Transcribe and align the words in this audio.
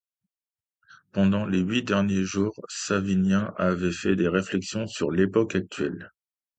Pendant 1.11 1.45
les 1.45 1.59
huit 1.59 1.83
derniers 1.83 2.23
jours 2.23 2.59
Savinien 2.69 3.53
avait 3.57 3.91
fait 3.91 4.15
des 4.15 4.27
réflexions 4.27 4.87
sur 4.87 5.11
l’époque 5.11 5.53
actuelle. 5.53 6.11